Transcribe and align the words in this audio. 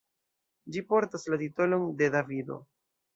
Ĝi 0.75 0.81
portas 0.93 1.27
la 1.33 1.39
titolon: 1.41 1.85
"De 1.99 2.09
Davido. 2.17 2.59